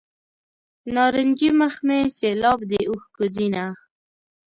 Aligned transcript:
نارنجي 0.93 1.49
مخ 1.59 1.75
مې 1.85 1.99
سیلاب 2.17 2.59
د 2.71 2.71
اوښکو 2.89 3.23
ځینه. 3.35 3.63